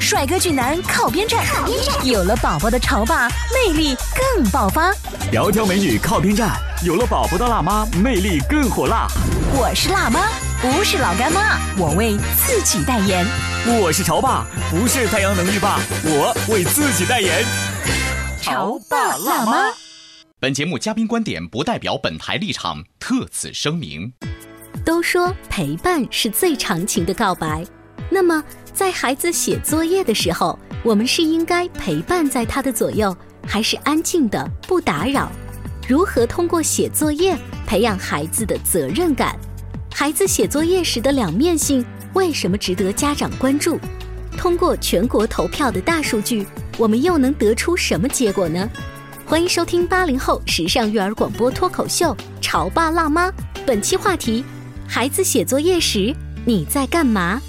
[0.00, 1.44] 帅哥俊男靠边站，
[2.04, 4.92] 有了宝宝的潮爸魅力更爆发。
[5.32, 9.08] 窈窕美女靠边站，有了宝宝的辣妈魅力更火辣。
[9.52, 10.28] 我是辣妈，
[10.60, 13.26] 不是老干妈，我为自己代言。
[13.80, 17.44] 我是潮爸，不是太阳能浴霸，我为自己代言。
[18.40, 19.72] 潮爸辣妈。
[20.38, 24.12] 本节目嘉宾观点不代表本台立场，特此声明。
[24.84, 27.64] 都说陪伴是最长情的告白，
[28.08, 28.44] 那么
[28.76, 35.32] 在孩子写作业的时候，我们是应该陪伴在他的左右，还是安静的不打扰？
[35.88, 37.34] 如何通过写作业
[37.66, 39.34] 培养孩子的责任感？
[39.90, 43.80] 孩子写作业时的两面性为什么值得家长关注？
[44.36, 46.46] 通过全国投票的大数据，
[46.76, 48.68] 我们又能得出什么结果呢？
[49.24, 53.30] 欢迎收听八零后时尚育儿广播脱口秀《潮爸辣妈》，
[53.64, 54.44] 本期话题：
[54.86, 57.40] 孩子写作业时你在干嘛？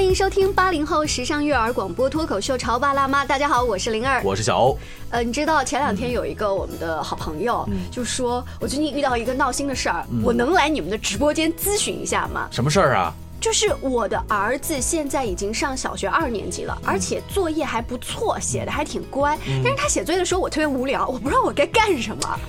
[0.00, 4.78] 欢迎收听八零后时尚育儿广播脱口秀《潮爸辣妈》，大家好，我是灵儿，我是小欧。
[5.10, 12.48] 呃，你知道前两天有一个我们的好朋友，就说我最近遇到一个闹心的事儿，我能来你们的直播间咨询一下吗？
[12.50, 13.12] 什么事儿啊？
[13.42, 19.38] 就是我的儿子现在已经上小学二年级了，而且作业还不错，写的还挺乖。
[19.62, 22.40] 但是他写作业的时候，我特别无聊，我不知道我该干什么。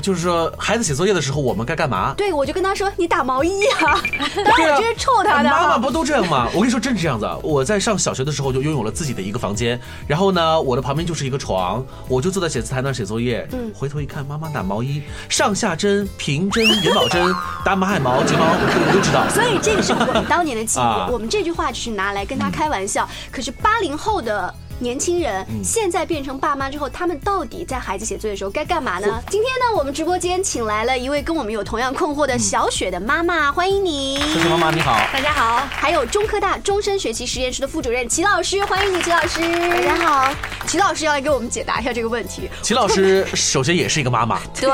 [0.00, 2.14] 就是说，孩子写作业的时候，我们该干嘛？
[2.16, 4.00] 对，我就跟他说：“你打毛衣啊！”
[4.44, 5.48] 当然，我真是臭他的。
[5.48, 6.48] 妈妈不都这样吗？
[6.54, 7.28] 我跟你说，真是这样子。
[7.42, 13.46] 我在上小学的时候就拥有了自己的一个房间，然后呢，我的旁边就是一个床，我就坐在写字台那儿写作业。
[13.52, 19.28] 嗯，回头一看，妈妈打毛衣，上下针、平针、元宝针、打马海毛、睫毛，我都知道。
[19.28, 21.12] 所以这个是我们当年的记忆。
[21.12, 23.08] 我们这句话只是拿来跟他开玩笑。
[23.30, 24.54] 可是八零后的。
[24.80, 29.20] 年轻人现在变成爸妈之后，他们到底在孩子写作业的时候该干嘛呢？
[29.28, 34.18] 今天呢，我们直播间请来了一位跟我们有同样困惑的小雪的妈妈，欢迎你。
[34.32, 35.66] 小雪妈妈你好，大家好。
[35.70, 39.40] 还有中科大终身学习实验室的副主任齐老师，欢迎你，齐老师。
[39.40, 40.32] 大家好，
[40.66, 42.48] 齐老师要来给我们解答一下这个问题。
[42.62, 44.70] 齐老师首先也是一个妈妈， 对。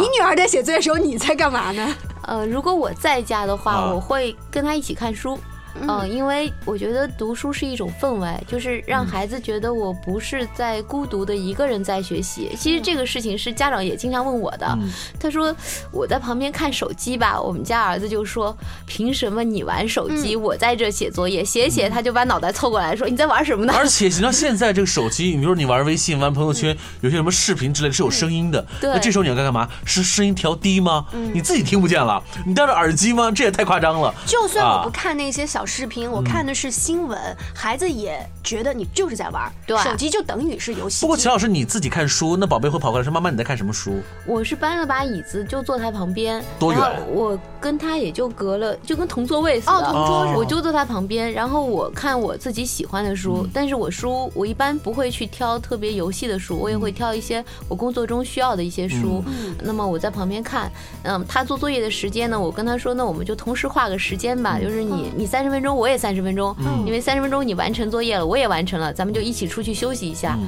[0.00, 1.94] 你女儿在写作业的时候，你在干嘛呢？
[2.22, 5.38] 呃，如果我在家的话，我会跟她一起看书。
[5.86, 12.50] 嗯，因为我觉得读书是一种氛围，就是让孩子觉得我不是在孤独的一个人在学习。
[12.58, 14.78] 其实这个事情是家长也经常问我的，
[15.20, 15.54] 他说
[15.92, 18.56] 我在旁边看手机吧，我们家儿子就说
[18.86, 23.72] 凭什么你玩手机，我在这写作业，写写他就把脑袋凑过来说你在玩什么呢？
[23.78, 29.68] 而且你知道现在这个手机，你比如说你玩微信、玩朋友圈，有些什么视频之类的是有声音的，那这时候你要该干嘛？
[29.84, 31.06] 是声音调低吗？
[31.32, 33.30] 你自己听不见了，你戴着耳机吗？
[33.30, 34.12] 这也太夸张了。
[34.26, 35.64] 就算我不看那些小。
[35.68, 37.20] 视频我看的是新闻，
[37.54, 41.02] 孩子也觉得你就是在玩，对，手机就等于是游戏。
[41.02, 46.80] 不过齐老师你自己看书，那宝贝会跑过来说：“妈妈你在看什么书？”我是搬了把椅子就坐他旁边，多远？
[47.12, 59.22] 我跟他也就隔了，就跟同座位似的，同桌，我就坐他旁边，然后我看我自己喜欢的书，但是我书我一般不会去挑特别游戏的书，我也会挑一些我工作中需要的一些书。
[59.62, 66.54] 那么我在旁边看，嗯，他做作业的时间呢，我跟他说：“那我们就同时画个时间吧，就是你你三十分。”分钟我也三十分钟，
[66.86, 70.38] 因为三十分钟你完成作业了，我也完成了，咱们就一起出去休息一下。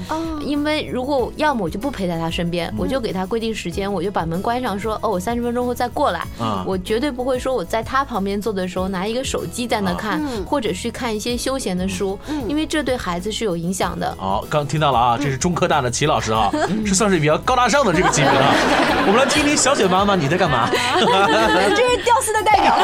[0.41, 6.25] 因为如果要么我就不陪在他身边，我就给他规定时间，我就把门关上，说哦，我三十分钟后再过来。
[6.65, 12.16] 我绝对不会说我在他旁边坐的时候拿一个手机在那看，或者是看一些休闲的书，
[12.47, 14.17] 因为这对孩子是有影响的。
[14.17, 16.50] 好，刚听到了啊，这是中科大的齐老师啊，
[16.87, 18.55] 是算是比较高大上的这个级别了。
[19.06, 20.69] 我们来听听小雪妈妈你在干嘛？
[20.70, 22.76] 这是屌丝的代表。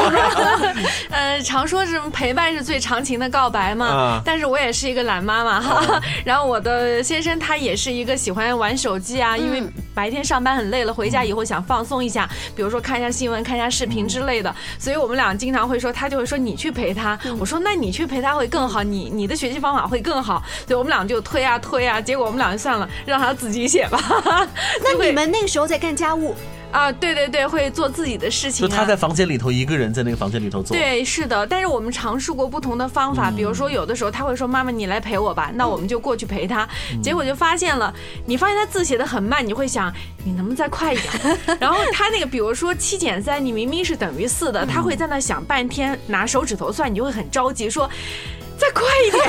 [1.11, 2.13] 呃，常说什么？
[2.17, 6.01] 陪伴是最长情的告白嘛，但是我也是一个懒妈妈哈。
[6.25, 9.61] 然后我的先生他也是一个喜欢玩手机啊，因为
[9.93, 14.53] 白天上班很累了，回家以后想放松一下，比如说看一下新闻、看一下视频之类的。
[14.79, 20.41] 所以我们俩经常会说，他就会说你去陪他，我说那你去陪他会更好，你你的学习方法会更好。
[20.65, 23.99] 所以我们俩就推啊推啊，结果我们俩就算了，让他自己写吧。
[24.83, 26.35] 那你们那个时候在干家务？
[26.71, 28.67] 啊，对对对，会做自己的事情。
[28.67, 30.75] 就他在房间里头一个人在那个房间里头做。
[30.75, 31.47] 对，是的。
[31.47, 36.67] 但是我们尝试过不同的方法，比如说有的时候他会说：“妈妈，你来陪我吧。”那我们就过去陪他。
[37.01, 37.93] 结果就发现了，
[38.25, 39.91] 你发现他字写的很慢，你会想，
[40.23, 41.13] 你能不能再快一点？
[41.59, 47.89] 然后他那个，比如说七减三，你明明是等于四的，他会在那想半天，拿手指头算，你就会很着急说。
[48.57, 49.23] 再快一点！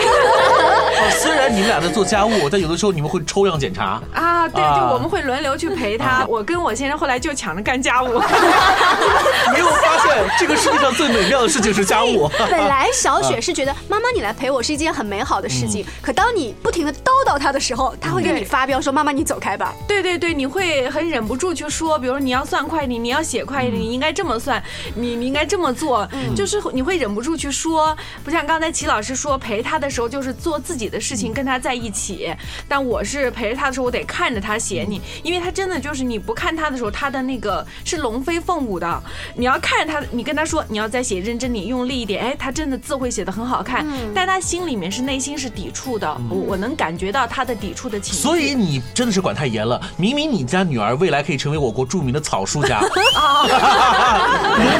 [1.20, 4.48] 虽然你们俩在做家务，但有的时候你们会抽样检查啊。
[4.48, 6.25] 对，就我们会轮流去陪他。
[6.26, 8.06] 我跟我先生后来就抢着干家务。
[9.52, 12.26] 没有发现这个世界上最美妙的事情是家务。
[12.50, 24.62] 本来小雪是觉得妈妈你来陪我是一件很美好的事情，可当你不停的叨叨他的时候，他会跟你发飙说：“妈妈你走开吧。”对对对，你会很忍不住去说，比如你要算快一点，你要写快一点，你应该这么算，
[24.94, 27.94] 你你应该这么做，就是你会忍不住去说。
[28.24, 29.18] 不像刚才齐老师。
[29.19, 32.32] 说陪他的时候就是做自己的事情，跟他在一起。
[32.69, 39.03] 但我是陪着他的时候，我得看着他写你，因为他真的就是你不看他的时候，他的那个是龙飞凤舞的。
[39.35, 43.85] 你要看着他，你跟他说你要再写认真点，用力一点，哎，他真的字会写的很好看。
[44.15, 48.20] 但他心里面是内心是抵触的，我我能感觉到他的抵触的情绪。
[48.20, 49.81] 所以你真的是管太严了。
[49.97, 52.88] 明明你家女儿未来可以成为我国著名的草书家， 龙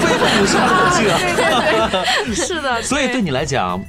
[0.00, 1.19] 飞凤舞是可敬啊。
[2.35, 3.81] 是的， 所以对你来讲。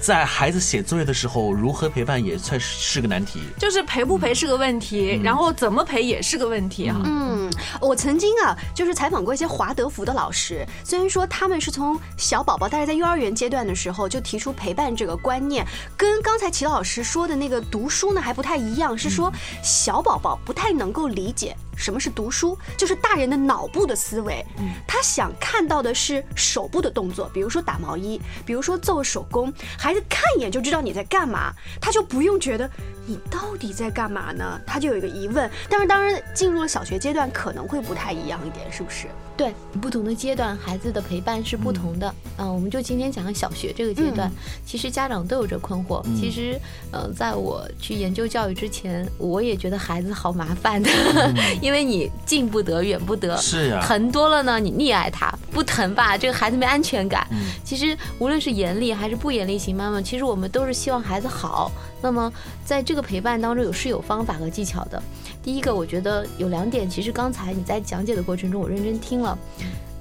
[0.00, 3.40] 在孩子写作业的时候，如何陪伴也算是个难题。
[3.58, 7.00] 就是陪不陪是个问题，然后怎么陪也是个问题啊。
[7.04, 7.50] 嗯，
[7.80, 15.66] 我曾经啊，就是采访过一些华德福的老师，虽然说他们是从小宝宝，但是在幼儿园阶段的时候就提出陪伴这个观念，
[15.98, 19.30] 跟刚才齐老师说的那个读书呢还不太一样，是说
[19.62, 21.54] 小宝宝不太能够理解。
[21.80, 22.56] 什么是读书？
[22.76, 24.44] 就是大人的脑部的思维，
[24.86, 32.68] 他想看到的是手部的动作，比如说打毛衣，比如说做手工，孩子看一眼就知道你在干嘛，他就不用觉得
[33.06, 34.60] 你到底在干嘛呢？
[34.66, 35.50] 他就有一个疑问。
[35.68, 39.06] 但是当然进入了小学阶段，可能会不太一样一点，是不是？
[39.36, 42.14] 对，不同的阶段孩子的陪伴是不同的。
[42.36, 44.30] 嗯，我们就今天讲小学这个阶段，
[44.66, 46.04] 其实家长都有这困惑。
[46.14, 46.60] 其实，
[46.92, 50.90] 嗯，在我去研究教育之前，我也觉得孩子好麻烦的，
[51.62, 57.26] 因为你近不得，远不得，是呀，疼多了呢，你溺爱他；不疼吧，这个孩子没安全感。
[57.64, 61.70] 其实，无论是严厉还是不严厉型妈妈，其实我们都是希望孩子好。
[62.02, 62.32] 那么，
[62.64, 65.02] 在这个陪伴当中，有是有方法和技巧的。
[65.42, 69.38] 第一个，我觉得有两点，其实刚才你在讲解的过程中，我认真听了。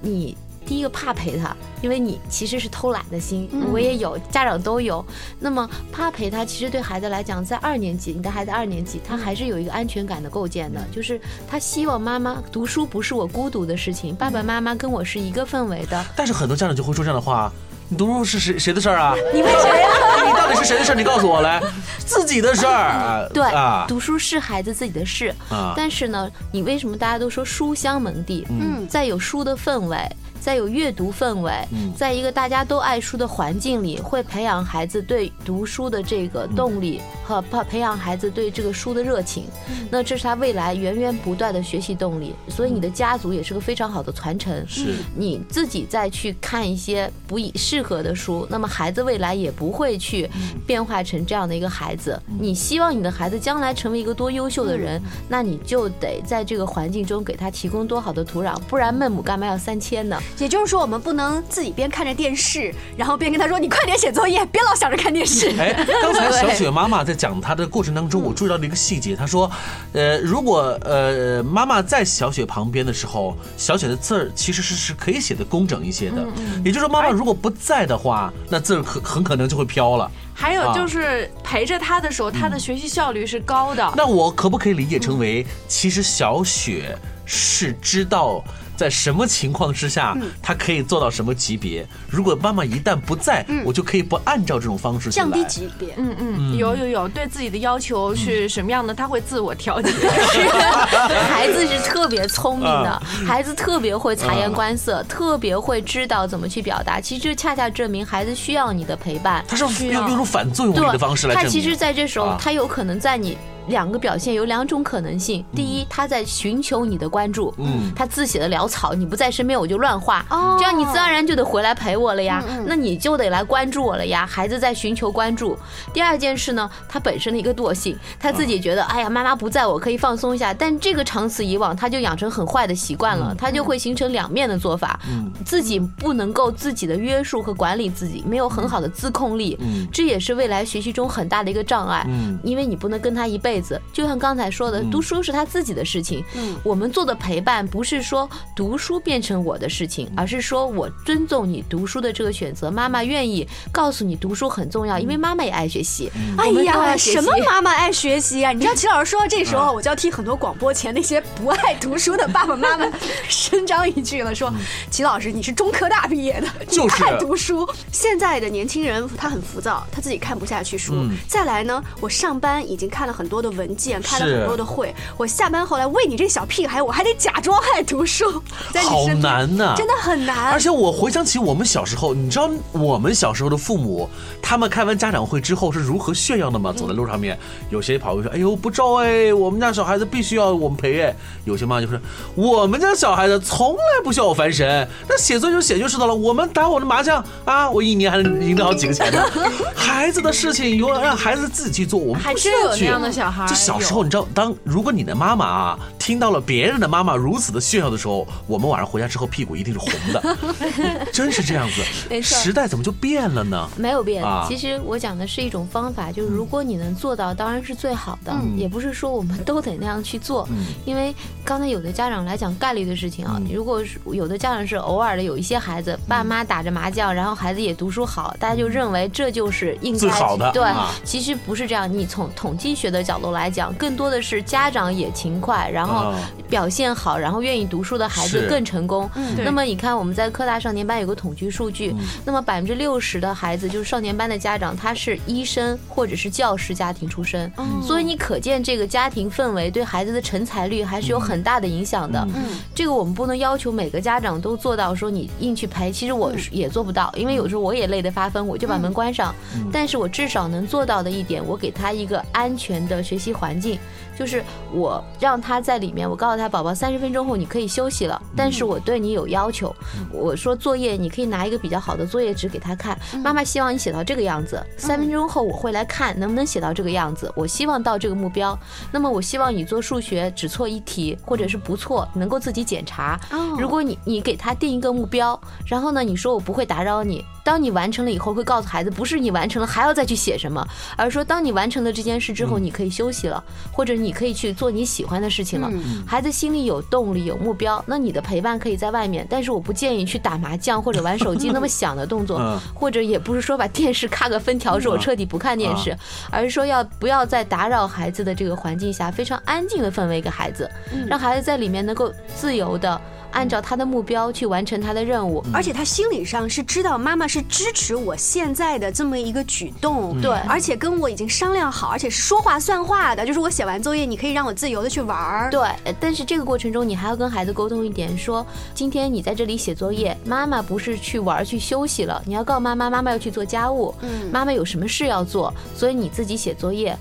[0.01, 5.03] 你第一个怕陪他，因为你其实是偷懒的心，我也有，家长都有。
[5.39, 11.19] 那么怕陪他，其实对孩子来讲，在二年级，你的孩子二年级，他还是有一个安全感的构建的，就是
[11.50, 16.06] 他希望妈妈读书不是我孤独的事情，爸爸妈妈跟我是一个氛围的。
[16.15, 17.51] 但是很多家长就会说这样的话。
[17.91, 19.15] 你读书是谁谁的事儿啊？
[19.33, 19.89] 你问谁呀？
[20.23, 20.95] 你到底是谁的事儿？
[20.95, 21.59] 你告诉我来，
[22.05, 23.27] 自己的事儿。
[23.33, 23.44] 对，
[23.88, 25.33] 读书是孩子自己的事。
[25.50, 28.45] 啊，但是呢，你为什么大家都说书香门第？
[28.51, 29.97] 嗯，在有书的氛围。
[30.39, 31.51] 在有阅读氛围，
[31.95, 39.45] 在一个大家都爱书的环境里，会培养孩子对读书的这个动力和培培养孩子对这个书的热情。
[39.91, 42.33] 那这是他未来源源不断的学习动力。
[42.47, 44.65] 所以你的家族也是个非常好的传承。
[44.68, 50.30] 是，你自己再去看一些不以适合的书，那么孩子未来也不会去
[50.65, 52.19] 变化成这样的一个孩子。
[52.39, 60.19] 你希望你的孩子将来成为一个多优秀的人，那你就得在这个环境中给他提供多好的土壤，不然孟母干嘛要三迁呢？
[60.37, 69.50] 也就是说，我们不能自己边看着电视，然后边跟他说：“你快点写作业，别老想着看电视。”哎，刚才小雪妈妈在讲她的过程当中， 我注意到了一个细节，她说
[69.93, 76.25] ：“呃，如果呃妈妈在小雪旁边的时候，小雪的字儿其实是是可以写的工整一些的。
[76.63, 80.09] 也就是说，妈妈如果不在的话，那字儿很很可能就会飘了。
[80.33, 83.93] 还有就是陪着他的时候，他的学习效率是高的。
[83.98, 88.41] 那我可不可以理解成为，其实小雪是知道？
[88.79, 91.86] 在什么情况之下，他可以做到什么级别？
[92.09, 95.93] 如果妈妈一旦不在，我就可以不按照这种方式降低级别。
[95.98, 99.91] 嗯嗯，有有有，对自己的要求是什么样的，他会自我调节。
[101.27, 107.01] 孩子是特别聪明的，孩子特别会察言观色，特别会知道怎么去表达。
[107.01, 109.43] 其实这恰恰证明孩子需要你的陪伴。
[109.45, 113.38] 他是用用种反作用力的方式来他其实在这时候，他有可能在你。
[113.69, 115.45] 两个表现有两种可能性。
[115.55, 117.53] 第一，他在寻求你的关注。
[117.57, 120.25] 嗯，他字写的潦草，你不在身边我就乱画。
[120.29, 122.43] 哦，这样你自然而然就得回来陪我了呀。
[122.65, 124.25] 那你就得来关注我了呀。
[124.25, 125.57] 孩子在寻求关注。
[125.93, 130.53] 第二件事呢，他本身的一个惰性，他自己觉得，哎呀，妈妈不在我可以放松一下。
[130.53, 134.99] 但这个长此以往，他就养成很坏的习惯了，他就会形成两面的做法。
[135.07, 139.57] 嗯，自己不能够自己的约束和管理自己，没有很好的自控力。
[139.59, 142.05] 嗯，这也是未来学习中很大的一个障碍。
[142.09, 143.59] 嗯，因为你不能跟他一辈子。
[143.60, 143.82] 辈子。
[143.92, 146.24] 就像刚才说的，读书是他自己的事情。
[146.36, 152.72] 嗯，我们做的陪伴不是说读书变成我的事情，而是说我尊重你读书的这个选择。
[152.72, 156.10] 妈妈愿意告诉你读书很重要，因为妈妈也爱学习。
[156.38, 158.51] 哎呀，什么妈妈爱学习啊？
[158.51, 162.86] 你知道 齐老师说到这时候，我就要替很多广播前那些不爱读书的爸爸妈妈
[163.28, 164.54] 伸张一句了，说
[164.89, 167.68] 齐老师你是中科大毕业的， 就是爱读书。
[167.92, 170.94] 现在的年轻人他很浮躁，他自己看不下去书。
[171.28, 178.41] 再来呢，我上班已经看了很多的文件，开了很多的会，我下班后来喂你这小屁孩，我还得假装爱读书，
[178.74, 180.51] 在你好难呐、真的很难。
[180.51, 184.10] 而且我回想起我们小时候，你知道我们小时候的父母，
[184.41, 186.74] 他们开完家长会之后是如何炫耀的吗？
[186.75, 187.38] 走在路上面，
[187.70, 191.15] 有些跑过去说：“哎呦，不招哎，我们家小孩子必须要我们陪哎。”
[191.46, 192.00] 有些妈妈就说
[192.36, 196.13] ：“我们家小孩子从来不需要我烦神，那写作就写就知道了。
[196.13, 199.24] 我们打我的麻将啊，我一年还能赢得好几个钱呢。
[199.75, 202.79] 孩子的事情由让孩子自己去做，我们还不需要去。
[202.82, 210.38] 真有那样的小孩儿就小时候，你知道，当如果你的妈妈啊听到了别人的妈妈如此的炫耀的时候，我们晚上回家之后屁股一定是红的，
[211.13, 212.22] 真是这样子。
[212.22, 213.69] 时代怎么就变了呢？
[213.77, 214.24] 没有变。
[214.24, 218.58] 啊，其实我讲的是一种方法，就是如果你能做到，当然是最好的，嗯。
[218.58, 220.48] 也不是说我们都得那样去做，
[220.86, 223.48] 因为刚才有的家长来讲概率的事情啊，嗯。
[223.53, 231.91] 如果是有的家长是偶尔的有一些孩子，爸妈打着麻将，然后孩子也读书好，大家就认为这就是应该最好的对啊，其实不是这样。
[231.91, 236.19] 你从统计学的角度来讲，更多的是家长也勤快，然后啊。
[236.49, 239.07] 表现好，然后愿意读书的孩子更成功。
[239.35, 239.45] 对。
[239.45, 241.95] 那么你看我们在科大少年班有个统计数据，
[242.25, 247.51] 那么百分之六十的孩子就是少年班的家长，他是医生或者是教师家庭出身，
[247.85, 252.27] 所以你可见这个家庭氛围对孩子的成才率还是有很大的影响的。
[252.73, 259.35] 这个我们不能要求每个家长都做到说你硬去陪，其实我也做不到，因为有时候我也累得发疯，我就把门关上。
[259.71, 263.80] 但是我至少能做到的一点，我给他一个安全的学习环境，
[264.16, 269.75] 就是我让他在里面，我告诉他宝宝三十分钟后你可以休息了，但是我对你有要求，
[270.13, 278.56] 我说作业你可以拿一个比较好的作业纸给他看，妈妈希望你写到这个样子，三分钟后我会来看能不能写到这个样子，我希望到这个目标，
[278.92, 283.20] 那么我希望你做数学只错一题或者是不错，能够自己检查。
[283.58, 290.63] 如果你你给他定一个目标，然后呢你说我不会打扰你，当你完成了以后会告诉孩子，不是你完成了还要再去写什么，
[290.96, 295.68] 而是说当你完成了这件事之后，你可以休息了，或者你可以去做你喜欢的事情了。
[296.06, 305.98] 孩子心里有动力、有目标，那你的陪伴可以在外面，但是我不建议去打麻将或者玩手机那么响的动作嗯，或者也不是说把电视卡个分条，说我彻底不看电视，
[306.29, 310.70] 而是说要不要在打扰孩子的这个环境下，非常安静的氛围给孩子，
[311.08, 315.43] 让孩子在里面能够自由的按照他的目标去完成他的任务。
[315.53, 325.50] 而且他心理上是知道妈妈是支持我现在的这么一个举动，对而且跟我已经商量好，而且是说话算话的，就是我写完作业，你可以让我自由的去玩儿。
[325.50, 336.98] 对，呃但是这个过程中，你还要跟孩子沟通一点，说今天你在这里写作业，妈妈不是去玩儿去休息了，你要告诉妈妈，妈妈要去做家务，嗯妈妈有什么事要做，所以你自己写作业。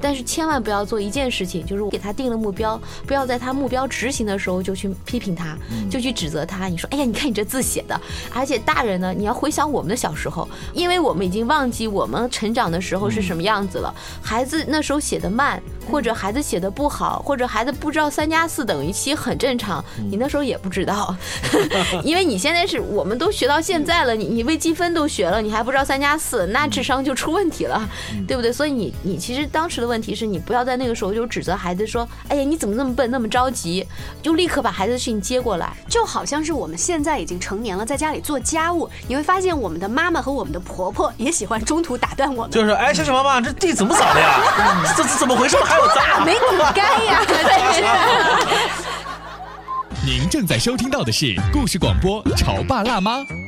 [0.00, 5.56] 但是千万不要做一件事情，就是我给他定了目标，不要在他目标执行的时候就去批评他，
[5.90, 6.66] 就去指责他。
[6.68, 8.00] 你说，哎呀，你看你这字写的，
[8.32, 13.94] 而且大人呢，你要回想我们的小时候，因为我们已经忘记我们成长的时候是什么样子了。
[14.22, 21.14] 孩子那时候写的慢，或者孩子写的不好，或者孩子不知道三加四等于七很正常，你那时候也不知道，
[22.04, 27.88] 因为你现在是我们都学到现在了，你你微积分都学了，你还不知道三加四，那智商就出问题了，
[28.26, 28.52] 对不对？
[28.52, 33.84] 所以你你其实当时的问题是你不要在那个时候就指责孩子说，哎呀你怎么那么笨那么着急，
[34.22, 35.72] 就立刻把孩子的事情接过来。
[35.88, 42.50] 就好像是我们现在已经成年了，在家里做家务，你会发现我们的妈妈和我们的婆婆也喜欢中途打断我们。
[42.50, 44.40] 就是哎，小雪妈妈，这地怎么扫的呀？
[44.96, 45.56] 这这怎么回事？
[45.64, 46.24] 还有脏啊？
[46.24, 46.38] 没你
[46.74, 47.22] 该呀！
[50.04, 53.18] 您正在收听到的是故事广播《潮爸辣妈》。《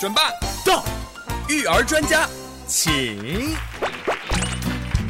[0.00, 0.20] 准备
[0.64, 0.82] 到，
[1.50, 2.26] 育儿专家
[2.66, 3.54] 请。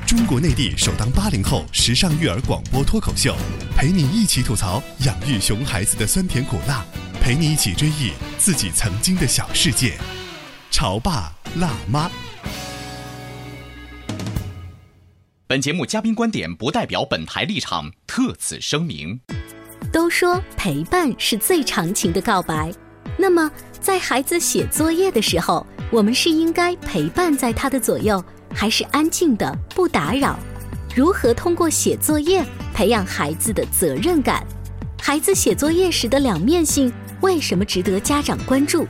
[0.04, 3.36] 中国内地首档八零后时尚育儿广播脱口秀，
[3.76, 6.84] 陪你一起吐槽养育熊孩子的酸甜苦辣，
[7.20, 9.96] 陪你一起追忆自己曾经的小世界。
[10.72, 12.10] 潮爸辣妈。
[15.46, 19.20] 本节目嘉宾观点不代表本台立场，特此声明。
[19.92, 22.72] 都说陪伴是最长情的告白，
[23.16, 23.48] 那么
[23.80, 28.22] 在孩子写作业的时候，我们是应该陪伴在他的左右，
[28.54, 30.38] 还是安静的不打扰？
[30.94, 32.44] 如何通过写作业
[32.74, 34.44] 培养孩子的责任感？
[35.00, 38.86] 孩子写作业时的两面性为什么值得家长关注？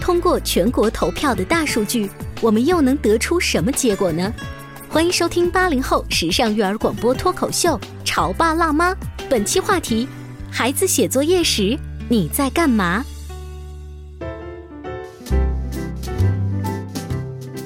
[0.00, 2.10] 通过全国投票的大数据，
[2.42, 4.30] 我们又能得出什么结果呢？
[4.90, 8.92] 欢迎收听八零后时尚育儿广播脱口秀《潮爸辣妈》，
[9.30, 10.06] 本期话题。
[10.50, 11.76] 孩子写作业时，
[12.08, 13.04] 你在干嘛？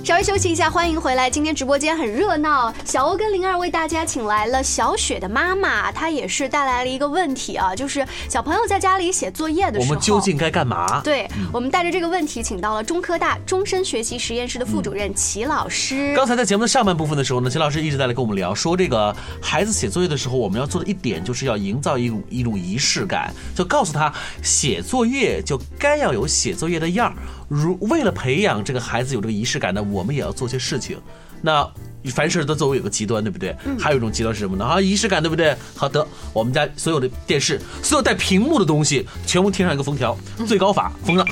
[0.02, 1.28] 稍微休息一下，欢迎回来。
[1.30, 11.02] 今天直播间很热闹，小欧跟灵儿为大家请来了小雪的妈妈，她也是带来了一个问题啊，就是小朋友在家里写作业的时候，我们究竟该干嘛？
[11.02, 16.14] 对，我们带着这个问题，请到了中科大终身学习实验室的副主任齐老师。
[16.16, 24.10] 刚才在节目的上半部分的时候呢，齐老师一直在来跟我们聊，说这个孩子写作业的时候，我们要做的一点就是要营造一种一种仪式感，就告诉他
[24.42, 27.14] 写作业就该要有写作业的样儿。
[27.48, 30.98] 如为了培养这个孩子有这个仪式感呢，我们也要做些事情。
[31.42, 31.66] 那
[32.12, 33.56] 凡事都作为有个极端，对不对？
[33.78, 34.64] 还有一种极端是什么呢？
[34.64, 35.56] 啊，仪式感，对不对？
[35.74, 40.16] 好的，我们家所有的电视，所有带屏幕的东西，全部贴上一个封条，
[40.46, 41.24] 最高法封了。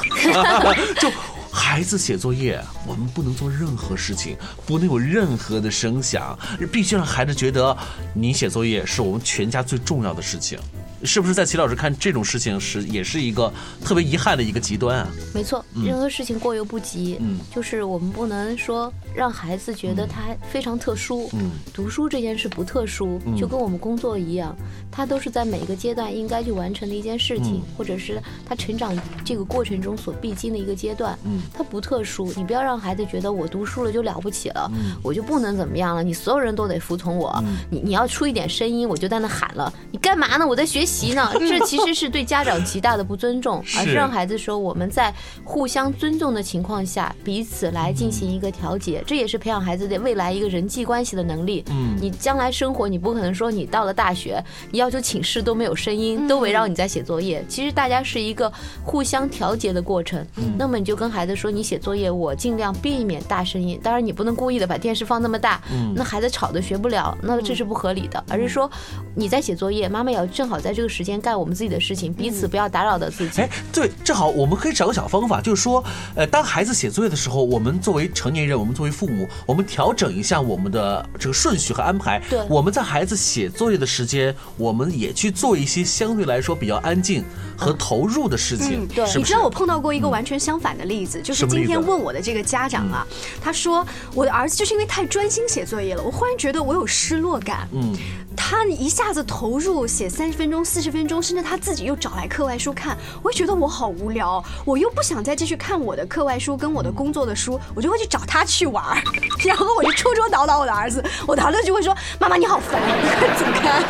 [0.98, 1.10] 就
[1.50, 6.38] 孩子写作业，我们不能做任何事情，不能有任何的声响，
[6.72, 7.76] 必须让孩子觉得
[8.14, 10.58] 你写作业是我们全家最重要的事情。
[11.04, 13.52] 是不是在齐老师看这种事情是也是一个
[13.84, 15.08] 特别遗憾的一个极端啊？
[15.32, 17.16] 没错，任何事情过犹不及。
[17.20, 21.30] 嗯，就是我们不能说让孩子觉得他非常特殊。
[21.34, 24.56] 嗯，读书这件事不特殊，就跟我们工作一样，
[24.90, 28.92] 他都是在每个阶段应该去完成的一件事情，或者是他成长
[29.24, 31.16] 这个过程中所必经的一个阶段。
[31.24, 34.68] 嗯，他不特殊，你不要让孩子觉得我读书了就了不起了，
[35.00, 37.40] 我就不能怎么样了，你所有人都得服从我。
[37.70, 40.44] 你你要出一点声音，我就在那喊了，你干嘛呢？
[40.44, 40.87] 我在学。
[40.88, 41.30] 习呢？
[41.38, 45.14] 这其实是对家长极大的不尊重，而是让孩子说我们在
[45.44, 49.04] 互相尊重的情况下，彼此来进行一个调节。
[49.06, 51.62] 这也是培养孩子的未来一个人际关系的能力。
[51.70, 57.44] 嗯，你将来生活，你不可能说你到了大学，你要求寝室都没有声音，都围绕你在写作业。
[57.46, 58.50] 其实大家是一个
[58.82, 60.24] 互相调节的过程。
[60.56, 63.78] 那么你就跟孩子说，你写作业，我尽量避免大声音。
[63.82, 65.60] 当然你不能故意的把电视放那么大，
[65.94, 68.24] 那孩子吵的学不了，那这是不合理的。
[68.28, 68.70] 而是说
[69.14, 70.77] 你在写作业，妈妈要正好在。
[70.78, 73.42] 这个时间干我们自己的事情，彼此不要打扰到自己。
[73.42, 75.82] 哎，对，正好我们可以找个小方法，就是说，
[76.14, 82.22] 呃，当孩子写作业的时候，我们作为成年人，我们作为父母，我们调整一下我们的这个顺序和安排。
[82.30, 87.24] 对，我们在孩子写作业的时间，我们也去做一些相对来说比较安静
[87.56, 88.86] 和投入的事情。
[88.86, 93.04] 对，你知道我碰到过一个完全相反的例子，就是今天问我的这个家长啊，
[93.42, 97.68] 他说我的儿子就是因为太专心写作业了，我忽然觉得我有失落感。
[97.72, 97.96] 嗯。
[98.40, 109.02] 他一下子投入写三十分钟、四十分钟，甚至他自己又找来课外书看，我会觉得我好无聊，我又不想再继续看我的课外书跟我的工作的书，我就会去找他去玩儿
[109.44, 113.82] 然后我就戳戳捣捣我的儿子，我的儿子就会说：“妈妈你好烦，你快走开。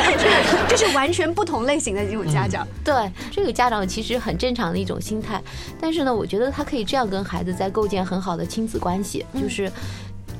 [0.66, 2.66] ”这是完全不同类型的这种家长。
[2.82, 5.40] 对，这个家长其实很正常的一种心态，
[5.78, 9.70] 但是呢，我觉得他可以这样跟孩子在构建很好的亲子关系，就是。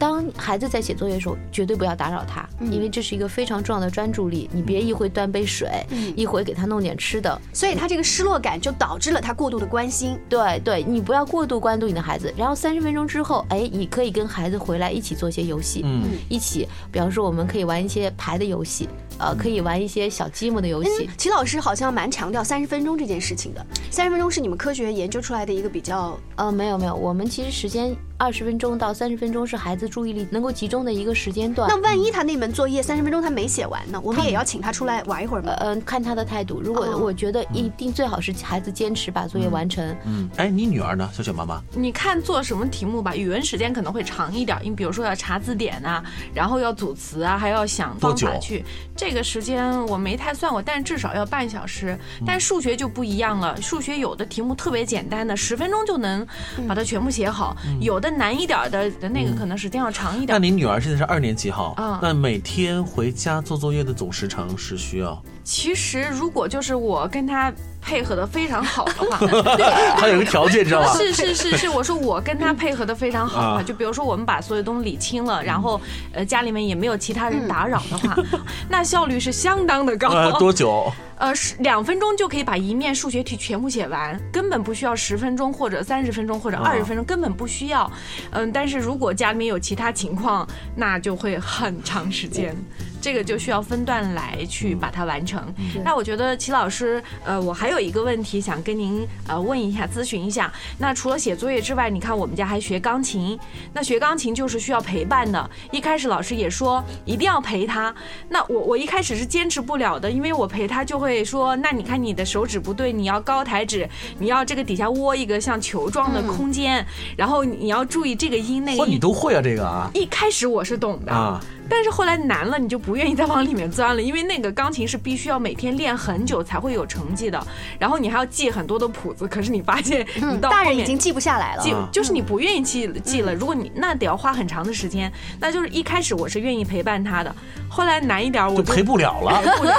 [0.02, 4.50] 当孩子在写作业的时候，绝对不要打扰他，因为这是一个非常重要的专注力。
[4.52, 5.70] 你别一会端杯水，
[6.16, 10.18] 一会给他弄点吃的，所以他这个失落感就导致了他过度的关心。
[10.28, 12.34] 对对，你不要过度关注你的孩子。
[12.36, 18.88] 然后三十分钟之后，哎，你可以跟孩子回来一起做一些游戏，嗯，一起，比方说我们可以玩一些牌的游戏，
[19.22, 21.08] 呃，可以玩一些小积木的游戏。
[21.16, 23.64] 齐老师好像蛮强调三十分钟这件事情的。
[23.90, 26.18] 三十分钟是你们科学研究出来的一个比较……
[26.34, 27.96] 呃，没有没有，我们其实时间。
[28.18, 31.68] 二十分钟到三十分钟是孩子注意力能够集中的一个时间段。
[31.68, 34.00] 那万一他那门作业三十分钟他没写完呢？
[34.00, 35.52] 我们也要请他出来玩一会儿吗？
[35.58, 36.60] 嗯，看他的态度。
[36.60, 39.84] 如果我觉得一定最好是孩子坚持把作业完成。
[40.04, 41.60] 嗯，哎，你女儿呢，小雪妈妈？
[41.74, 46.00] 你看做什么题目吧，语文时间可能会长一点，因为比如说要查字典啊，
[46.32, 48.64] 然后要组词啊，还要想方法去。
[48.96, 51.98] 这个时间我没太算过，但至少要半小时。
[52.26, 56.26] 但数学就不一样了，数学有的题目特别简单的，十分钟就能
[56.68, 58.82] 把它全部写好，有的难一点的。
[59.00, 60.28] 的那个可能时间要长一点。
[60.28, 61.72] 那您女儿现在是二年级哈？
[61.76, 65.20] 啊，那每天回家做作业的总时长是需要？
[65.44, 69.18] 其实如果就是我跟她配合的非常好的话，
[69.98, 70.94] 他有个条件，知道吧？
[70.96, 75.80] 是是是是，我说我跟他配合的非常好啊，就比如说我们把所有东西理清了，然后
[76.12, 78.16] 呃家里面也没有其他人打扰的话，
[78.70, 80.08] 那效率是相当的高。
[80.38, 80.90] 多久？
[81.18, 87.90] 呃，是两分钟就可以把一面数学题全部写完，根本不需要十分钟或者三十分钟或者二十分钟，根本不需要。
[88.30, 92.56] 嗯，但是如果家里面有其他情况，那就会很长时间。
[93.02, 95.42] 这个就需要分段来去把它完成。
[95.84, 100.50] 那我觉得齐老师，呃，我还有一个问题想跟您呃问一下、咨询一下。
[100.78, 103.36] 那除了写作业之外，你看我们家还学钢琴。
[103.72, 105.50] 那学钢琴就是需要陪伴的。
[105.72, 107.92] 一开始老师也说一定要陪他。
[108.28, 113.88] 那我我一开始是坚持不了的，因为我陪他就会说，那你看你的手指不对，你要高抬指，
[114.20, 116.86] 你要这个底下窝一个像球状的空间，
[117.16, 118.92] 然后你要注意这个音那个音。
[118.92, 119.90] 你都会啊这个啊？
[119.92, 121.40] 一开始我是懂的啊。
[121.74, 127.42] 但是后来难了，你就不愿意再往里面钻了，因为那个钢琴是必须要每天练很久才会有成绩的，
[127.78, 133.34] 然后你还要记很多的谱子，可是你发现你到大人已经记不下来了，记就是你不愿意记记了。
[133.34, 137.34] 如果你那得要花很长的时间，那就是一开始我是愿意陪伴他的，
[137.70, 139.30] 后来难一点我就陪不了了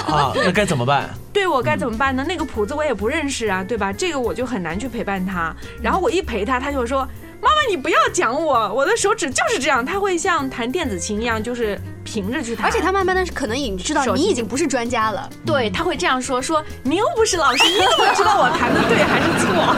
[0.08, 1.08] 啊，那该怎么办？
[1.32, 2.26] 对我该怎么办呢？
[2.28, 3.94] 那个谱子我也不认识啊，对吧？
[3.94, 7.08] 这个我就很难去陪伴他，然后我一陪他，他就说。
[7.44, 12.66] 妈妈，你不要讲我，我的手指就是这样，它会像弹电子琴一样，就是平着去弹。
[12.66, 19.76] 而且他慢慢的可能已经知道你已经不是专家了，对他会这样说：说你又不是老师，你怎么知道我弹的对还是错？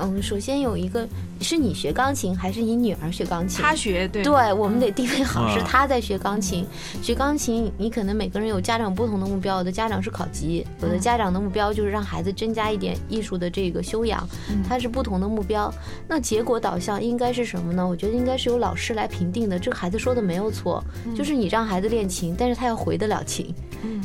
[0.00, 1.06] 嗯，首先有一个。
[1.42, 3.62] 是你学钢琴还是你女儿学钢琴？
[3.62, 6.66] 她学，对，对，我们得定位好是她在学钢琴。
[7.00, 14.28] 学钢琴，你可能每个人有家长不同的目标，有的家长是考级，有的家长的目标就是让孩子增加一点艺术的这个修养，
[14.68, 15.72] 它是不同的目标。
[16.06, 17.88] 那结果导向应该是什么呢？
[17.88, 19.58] 我觉得应该是由老师来评定的。
[19.58, 20.84] 这个孩子说的没有错，
[21.16, 23.54] 就是你让孩子练琴，但是他要回得了琴，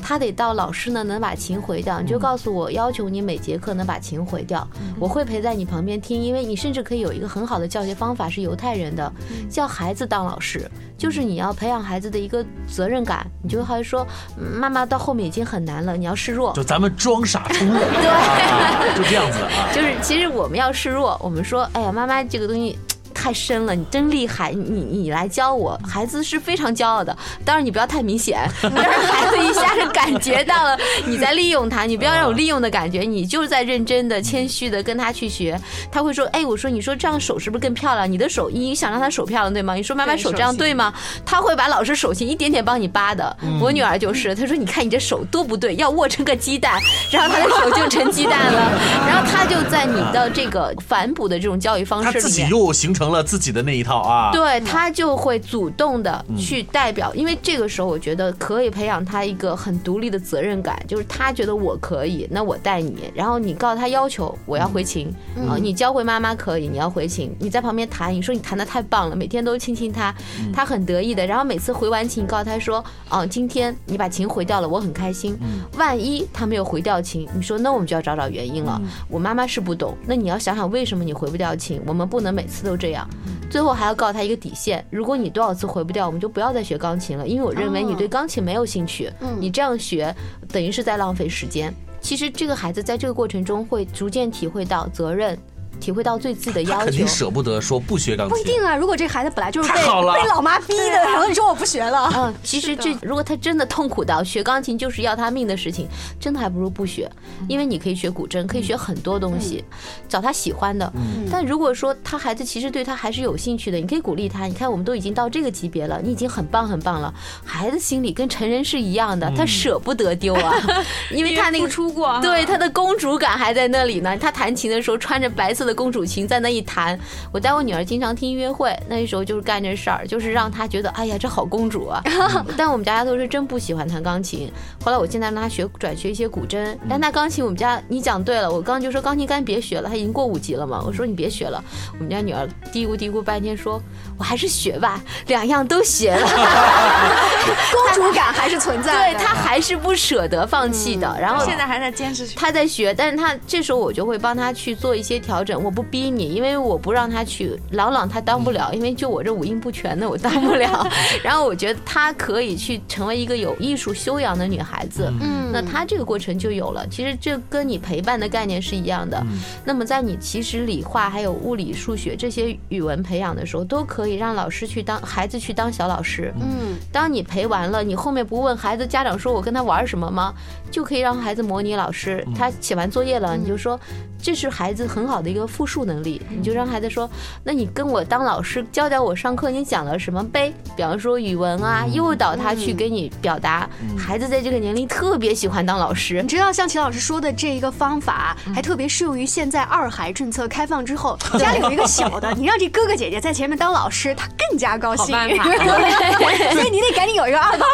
[0.01, 2.01] 他得到老师呢能把琴回掉。
[2.01, 4.67] 你就告诉我，要求你每节课能把琴回掉，
[4.99, 7.25] 我会陪在你旁边听，因为你甚至可以有一个。
[7.35, 9.11] 很好的教学方法是犹太人的，
[9.49, 13.25] 叫孩子当老师，就是你要培养孩子的一个责任感。
[13.43, 14.07] 你就好像说，
[14.37, 16.53] 妈妈到后面已经很难了，你要示弱。
[16.53, 19.67] 就咱们装傻充愣， 对，就这样子啊。
[19.73, 22.77] 就是其实我们要示弱，我们说，哎呀，妈妈这个东西。
[23.25, 25.75] 太深了，你真厉害，你你来教我。
[25.83, 35.59] 孩子是非常骄傲的，当然你不要太明显， 让孩子一下子感觉到了你在利用他，你不要让我利用的感觉，你就是在认真的、谦虚的跟他去学。
[35.91, 38.11] 他会说，哎，我说你说这样手是不是更漂亮？
[38.11, 39.73] 你的手，你想让他手漂亮对吗？
[39.73, 40.93] 你说妈妈手这样对吗？
[41.25, 43.35] 他会把老师手心一点点帮你扒的。
[43.59, 48.71] 我女儿就是，她说你看你这手多不对，要握成个鸡蛋，然后她的手就成鸡蛋了。
[49.07, 53.05] 然后他就在你的这个反哺的这种教育方式里面，自己又形成。
[53.05, 65.13] 成了自己的那一套啊，对他就会主动的去代表，因为这个时候我觉得可以培养他一个很独立的责任感，就是他觉得我可以，那我带你，然后你告诉他要求，我要回琴
[65.49, 70.13] 啊，你教会妈妈可以，你要回琴，你在旁边弹，你说你弹的太棒了，每天都亲亲他，
[70.53, 75.37] 他很得意的，然后每次回完琴，你告诉他说，哦，今天你把琴回掉了，我很开心。
[75.77, 78.81] 万一他没有回掉琴，你说那我们就要找找原因了。
[79.09, 83.04] 我妈妈是不懂，那你要想想为什么你回不掉琴，我们不能每次都这样。
[83.49, 89.11] 最后还要告诉他一个底线：如果你多少次回不掉，我们就不要再学钢琴了，因为我认为你对钢琴没有兴趣。
[89.39, 90.13] 你这样学
[90.49, 91.73] 等于是在浪费时间。
[92.01, 95.37] 其实这个孩子在这个过程中会逐渐体会到责任。
[95.79, 98.35] 体会到对自己的要求，肯定舍不得说不学钢琴。
[98.35, 102.09] 不一定啊，如果这孩子本来就是被被老妈逼的，然后你说我不学了。
[102.15, 105.87] 嗯，其实这如果他真的痛苦到学钢琴就是要他命的事情，
[106.19, 107.11] 真的还不如不学，
[107.49, 109.63] 因为你可以学古筝，可以学很多东西，
[110.07, 110.91] 找他喜欢的。
[111.29, 114.45] 但如果说他孩子其实对他还是有兴趣的，你可以鼓励他。
[114.45, 117.13] 你看我们都已经到这个级别了，你已经很棒很棒了。
[117.43, 120.55] 孩子心里跟成人是一样的，他舍不得丢啊，
[121.11, 124.15] 因为他那个出过，对他的公主感还在那里呢。
[124.17, 125.64] 他弹琴的时候穿着白色。
[125.65, 126.97] 的公主琴在那一弹，
[127.31, 132.01] 我带我女儿经常听音乐会，那时候就是干这事儿，就是让她觉得，哎呀，这好公主啊。
[132.57, 134.51] 但我们家丫头是真不喜欢弹钢琴。
[134.83, 140.83] 后来我现在让她学转学一些古筝，但她钢琴我们家你讲对了，我刚就说钢琴干别学了，她已经过五级了嘛。
[140.85, 143.81] 我说你别学了，我们家女儿嘀咕嘀咕半天，说
[144.17, 146.27] 我还是学吧，两样都学了，
[147.71, 151.15] 公主感还是存在，对她还是不舍得放弃的。
[151.19, 155.54] 然后现在还在坚持，她在学，但是她这时候我就会帮她去做一些调整。
[155.55, 160.87] 忍，我不逼你，因为我不让他去，朗朗他当不了，因为就我这五音不全的，我当不了。
[161.23, 166.85] 然后我觉得他可以去成为一个有艺术修养的女孩子，嗯，那他这个过程就有了。
[166.87, 169.23] 其实这跟你陪伴的概念是一样的。
[169.63, 176.33] 那么在你其实理化还有物理、数学这些语文培养的时候，都可以让老师去当孩子去当小老师。
[176.39, 180.33] 嗯，当你陪完了，你后面不问孩子家长说我跟他玩什么吗？
[180.71, 183.79] 就可以让孩子模拟老师，他写完作业了，你就说。
[184.17, 187.09] 这是孩子很好的一个复述能力，你就让孩子说
[187.43, 190.53] ：“那你跟我当老师教教我上课你讲了什么呗？
[190.75, 193.69] 比方说语文啊，诱导他去给你表达。
[193.97, 196.21] 孩子在这个年龄特别喜欢当老师。
[196.21, 205.05] 你知道，像秦老师说的这一个方法，还特别适用于现在二孩政策开放之后， 家里有一个小的， 你让这哥哥姐姐在前面当老师，他更加高兴。
[205.15, 207.65] 所以你得赶紧有一个二宝。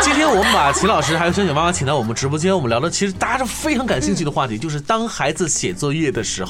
[0.00, 6.45] 今天我们把秦老师还有珍姐妈妈请到我们直播间，我们聊的其实大家是非常感兴趣的话题，就是当孩孩子写作业的时候，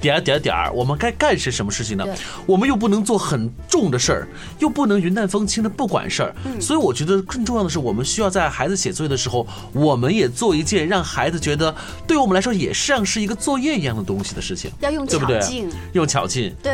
[0.00, 2.04] 点儿点儿点儿，我们该干些什么事情呢？
[2.46, 4.28] 我们又不能做很重的事儿，
[4.58, 6.34] 又不能云淡风轻的不管事儿。
[6.60, 11.74] 所以我觉得更重要的是，我们需要在孩子写作业的时候，我们也做一件让孩子觉得
[12.06, 14.70] 对我们来说也像是一个作业一样的东西的事情。
[14.80, 16.54] 要用巧劲，用巧劲。
[16.62, 16.72] 对，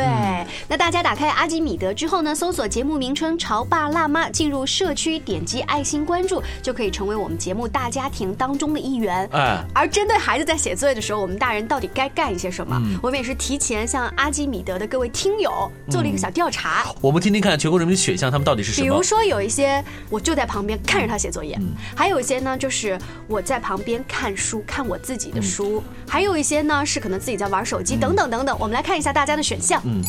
[0.67, 9.27] 那大家打开阿基米德之后呢，搜索节目名称《潮爸辣妈》，进入社区，点击爱心关注，就可以成为我们节目大家庭当中的一员。
[9.31, 11.39] 哎，而针对孩子在写作业的时候，我们。
[11.39, 12.58] 大人到底该干一些什么？
[13.01, 16.85] 我们也是提前向阿基米德的各位听友做了一个小调查。
[17.01, 18.83] 我们听听看全国人民选项他们到底是什么？
[18.83, 21.59] 比如说有一些我就在旁边看着他写作业，
[21.95, 28.57] 还有一些呢就是我在旁边看书，看我自己的书，还有一些呢是可能自己在玩手机等等等等。
[28.59, 29.81] 我们来看一下大家的选项。
[29.85, 30.01] 嗯，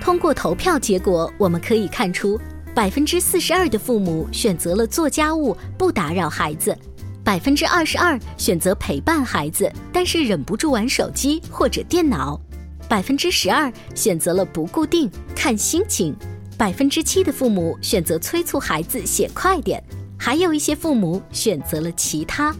[0.00, 2.40] 通过投票结果，我们可以看出
[2.74, 6.76] 百分之四十二的父母选择了做家务，不打扰孩子。
[7.24, 12.38] 百分之二十二选择陪伴孩子，但是忍不住玩手机或者电脑；
[12.86, 16.12] 百分之十二选择了不固定，看心情；
[16.58, 19.82] 百分之七的父母选择催促孩子写快点，
[20.18, 22.54] 还有一些父母选择了其他。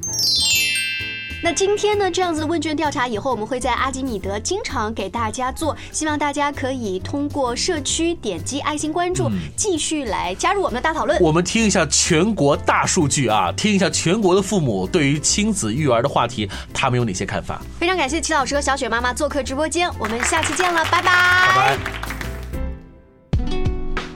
[1.45, 11.21] 那今天呢，这样子问卷调查以后，我们会在阿基米德经常给大家做，希望大家可以通过社区点击爱心关注，继续来加入我们的大讨论。
[11.21, 17.61] 我们听一下全国大数据啊，听一下全国的父母对于亲子育儿的话题，他们有哪些看法？
[17.79, 21.13] 非常感谢齐老师和小雪妈妈做客直播间，我们下期见了，拜拜。
[21.55, 21.79] 拜拜。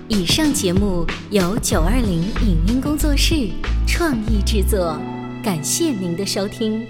[0.09, 3.51] 以上节目由九二零影音工作室
[3.87, 4.99] 创意制作，
[5.45, 6.89] 感谢您的收听。